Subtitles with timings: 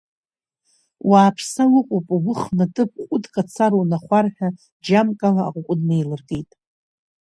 [1.09, 4.47] Уааԥса уҟоуп угәы хнатып ҟәыдк ацара унахәар ҳәа
[4.85, 6.49] џьамк ала аҟәыд неилыркит.